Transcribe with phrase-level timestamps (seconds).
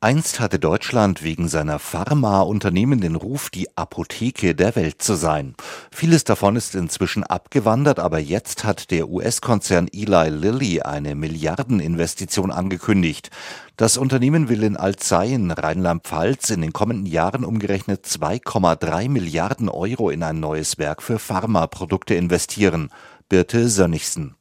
[0.00, 5.56] Einst hatte Deutschland wegen seiner Pharmaunternehmen den Ruf, die Apotheke der Welt zu sein.
[5.90, 13.30] Vieles davon ist inzwischen abgewandert, aber jetzt hat der US-Konzern Eli Lilly eine Milliardeninvestition angekündigt.
[13.76, 20.22] Das Unternehmen will in Alzeien, Rheinland-Pfalz, in den kommenden Jahren umgerechnet 2,3 Milliarden Euro in
[20.22, 22.90] ein neues Werk für Pharmaprodukte investieren.
[23.28, 24.37] Birte Sönnigsen.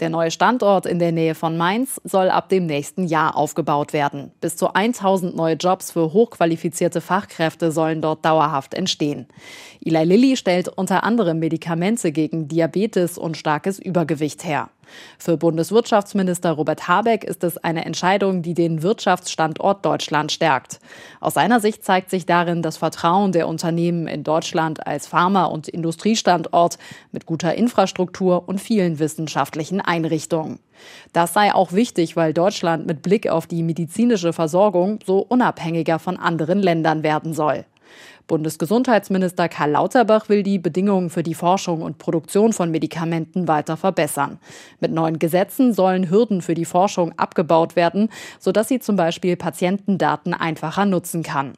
[0.00, 4.32] Der neue Standort in der Nähe von Mainz soll ab dem nächsten Jahr aufgebaut werden.
[4.40, 9.26] Bis zu 1000 neue Jobs für hochqualifizierte Fachkräfte sollen dort dauerhaft entstehen.
[9.84, 14.70] Eli Lilly stellt unter anderem Medikamente gegen Diabetes und starkes Übergewicht her.
[15.18, 20.80] Für Bundeswirtschaftsminister Robert Habeck ist es eine Entscheidung, die den Wirtschaftsstandort Deutschland stärkt.
[21.20, 25.68] Aus seiner Sicht zeigt sich darin das Vertrauen der Unternehmen in Deutschland als Pharma- und
[25.68, 26.78] Industriestandort
[27.12, 30.58] mit guter Infrastruktur und vielen wissenschaftlichen Einrichtungen.
[31.12, 36.16] Das sei auch wichtig, weil Deutschland mit Blick auf die medizinische Versorgung so unabhängiger von
[36.16, 37.64] anderen Ländern werden soll.
[38.26, 44.38] Bundesgesundheitsminister Karl Lauterbach will die Bedingungen für die Forschung und Produktion von Medikamenten weiter verbessern.
[44.78, 50.34] Mit neuen Gesetzen sollen Hürden für die Forschung abgebaut werden, sodass sie zum Beispiel Patientendaten
[50.34, 51.54] einfacher nutzen kann.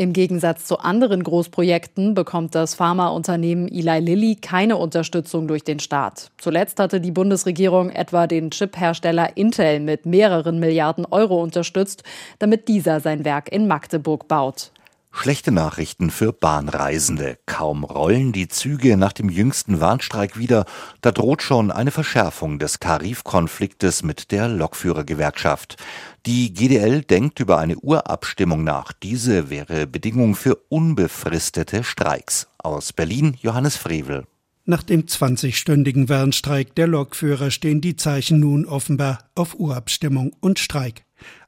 [0.00, 6.30] Im Gegensatz zu anderen Großprojekten bekommt das Pharmaunternehmen Eli Lilly keine Unterstützung durch den Staat.
[6.38, 12.02] Zuletzt hatte die Bundesregierung etwa den Chiphersteller Intel mit mehreren Milliarden Euro unterstützt,
[12.38, 14.70] damit dieser sein Werk in Magdeburg baut.
[15.12, 17.38] Schlechte Nachrichten für Bahnreisende.
[17.44, 20.64] Kaum rollen die Züge nach dem jüngsten Warnstreik wieder,
[21.00, 25.76] da droht schon eine Verschärfung des Tarifkonfliktes mit der Lokführergewerkschaft.
[26.26, 28.92] Die GDL denkt über eine Urabstimmung nach.
[28.92, 32.46] Diese wäre Bedingung für unbefristete Streiks.
[32.58, 34.26] Aus Berlin Johannes Frevel.
[34.64, 41.02] Nach dem 20-stündigen Warnstreik der Lokführer stehen die Zeichen nun offenbar auf Urabstimmung und Streik.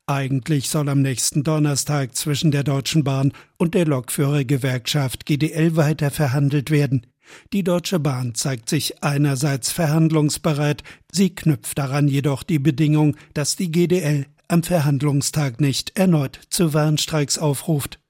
[0.07, 6.71] Eigentlich soll am nächsten Donnerstag zwischen der Deutschen Bahn und der Lokführergewerkschaft GDL weiter verhandelt
[6.71, 7.07] werden.
[7.53, 13.71] Die Deutsche Bahn zeigt sich einerseits verhandlungsbereit, sie knüpft daran jedoch die Bedingung, dass die
[13.71, 18.01] GDL am Verhandlungstag nicht erneut zu Warnstreiks aufruft.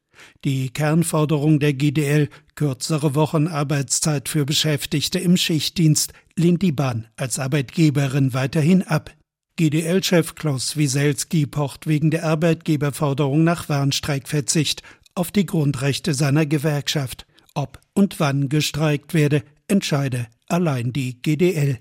[0.45, 8.33] Die Kernforderung der GDL, kürzere Wochenarbeitszeit für Beschäftigte im Schichtdienst, lehnt die Bahn als Arbeitgeberin
[8.33, 9.11] weiterhin ab.
[9.57, 14.83] GDL-Chef Klaus Wieselski pocht wegen der Arbeitgeberforderung nach Warnstreikverzicht
[15.15, 17.27] auf die Grundrechte seiner Gewerkschaft.
[17.55, 21.79] Ob und wann gestreikt werde, entscheide allein die GDL.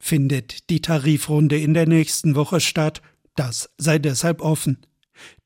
[0.00, 3.00] Findet die Tarifrunde in der nächsten Woche statt,
[3.36, 4.78] das sei deshalb offen.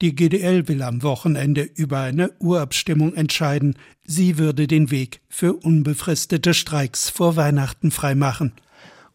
[0.00, 3.74] Die GDL will am Wochenende über eine Urabstimmung entscheiden.
[4.04, 8.52] Sie würde den Weg für unbefristete Streiks vor Weihnachten freimachen.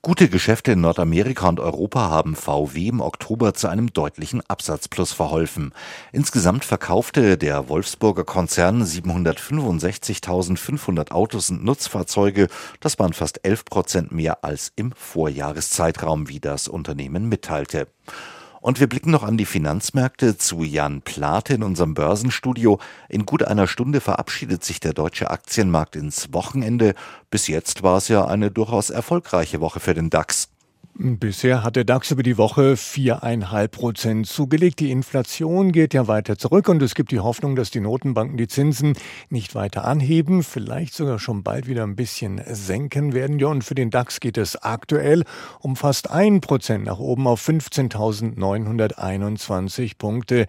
[0.06, 5.74] Gute Geschäfte in Nordamerika und Europa haben VW im Oktober zu einem deutlichen Absatzplus verholfen.
[6.12, 12.50] Insgesamt verkaufte der Wolfsburger Konzern 765.500 Autos und Nutzfahrzeuge.
[12.82, 17.88] Das waren fast 11 Prozent mehr als im Vorjahreszeitraum, wie das Unternehmen mitteilte.
[18.64, 22.80] Und wir blicken noch an die Finanzmärkte zu Jan Plate in unserem Börsenstudio.
[23.10, 26.96] In gut einer Stunde verabschiedet sich der deutsche Aktienmarkt ins Wochenende.
[27.30, 30.53] Bis jetzt war es ja eine durchaus erfolgreiche Woche für den DAX.
[30.96, 34.80] Bisher hat der DAX über die Woche viereinhalb Prozent zugelegt.
[34.80, 38.48] Die Inflation geht ja weiter zurück und es gibt die Hoffnung, dass die Notenbanken die
[38.48, 38.94] Zinsen
[39.32, 43.40] nicht weiter anheben, vielleicht sogar schon bald wieder ein bisschen senken werden.
[43.40, 45.24] Ja, und für den DAX geht es aktuell
[45.62, 50.46] um fast ein Prozent nach oben auf 15.921 Punkte.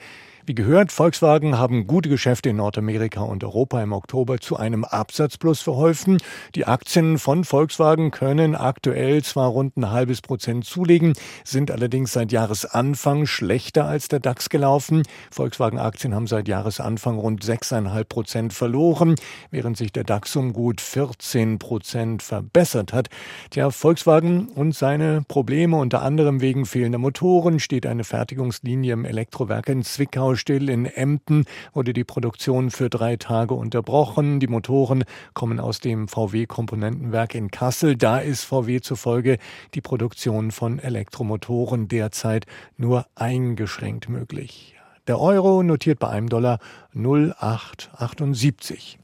[0.47, 5.63] Wie gehört, Volkswagen haben gute Geschäfte in Nordamerika und Europa im Oktober zu einem Absatzplus
[5.63, 6.19] verholfen.
[6.55, 12.31] Die Aktien von Volkswagen können aktuell zwar rund ein halbes Prozent zulegen, sind allerdings seit
[12.31, 15.05] Jahresanfang schlechter als der DAX gelaufen.
[15.31, 19.15] Volkswagen-Aktien haben seit Jahresanfang rund 6,5 Prozent verloren,
[19.51, 23.09] während sich der DAX um gut 14 Prozent verbessert hat.
[23.49, 29.71] Tja, Volkswagen und seine Probleme unter anderem wegen fehlender Motoren steht eine Fertigungslinie im Elektrowerk
[29.71, 30.69] in Zwickau still.
[30.69, 34.41] In Emden wurde die Produktion für drei Tage unterbrochen.
[34.41, 35.05] Die Motoren
[35.35, 37.97] kommen aus dem VW-Komponentenwerk in Kassel.
[37.97, 39.39] Da ist VW zufolge
[39.75, 42.47] die Produktion von Elektromotoren derzeit
[42.77, 44.77] nur eingeschränkt möglich.
[45.07, 46.61] Der Euro notiert bei einem Dollar
[46.93, 48.99] 0,878.